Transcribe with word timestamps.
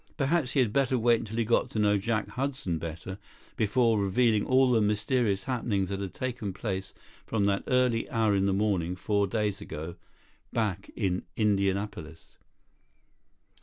Perhaps 0.17 0.53
he 0.53 0.59
had 0.61 0.73
better 0.73 0.97
wait 0.97 1.19
until 1.19 1.37
he 1.37 1.45
got 1.45 1.69
to 1.69 1.77
know 1.77 1.99
Jack 1.99 2.29
Hudson 2.29 2.79
better 2.79 3.19
before 3.55 3.99
revealing 4.01 4.43
all 4.43 4.71
the 4.71 4.81
mysterious 4.81 5.43
happenings 5.43 5.89
that 5.89 5.99
had 5.99 6.15
taken 6.15 6.53
place 6.53 6.95
from 7.27 7.45
that 7.45 7.63
early 7.67 8.09
hour 8.09 8.35
in 8.35 8.47
the 8.47 8.51
morning 8.51 8.95
four 8.95 9.27
days 9.27 9.61
ago, 9.61 9.97
back 10.51 10.89
in 10.95 11.25
Indianapolis. 11.37 12.35